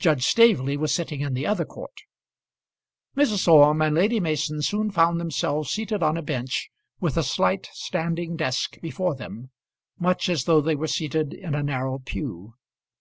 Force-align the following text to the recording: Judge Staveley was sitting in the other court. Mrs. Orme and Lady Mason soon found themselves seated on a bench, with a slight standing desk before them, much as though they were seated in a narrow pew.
Judge 0.00 0.24
Staveley 0.24 0.76
was 0.76 0.92
sitting 0.92 1.20
in 1.20 1.34
the 1.34 1.46
other 1.46 1.64
court. 1.64 2.00
Mrs. 3.16 3.46
Orme 3.46 3.82
and 3.82 3.94
Lady 3.94 4.18
Mason 4.18 4.60
soon 4.60 4.90
found 4.90 5.20
themselves 5.20 5.70
seated 5.70 6.02
on 6.02 6.16
a 6.16 6.20
bench, 6.22 6.68
with 6.98 7.16
a 7.16 7.22
slight 7.22 7.68
standing 7.72 8.34
desk 8.34 8.80
before 8.80 9.14
them, 9.14 9.52
much 10.00 10.28
as 10.28 10.46
though 10.46 10.60
they 10.60 10.74
were 10.74 10.88
seated 10.88 11.32
in 11.32 11.54
a 11.54 11.62
narrow 11.62 12.00
pew. 12.00 12.54